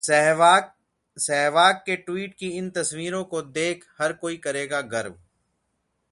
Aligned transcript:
सहवाग 0.03 1.75
के 1.75 1.95
ट्वीट 1.95 2.33
की 2.33 2.49
इन 2.49 2.69
तस्वीरों 2.69 3.23
को 3.23 3.41
देख 3.41 3.85
हर 3.99 4.13
कोई 4.13 4.37
करेगा 4.37 4.81
गर्व 4.81 5.15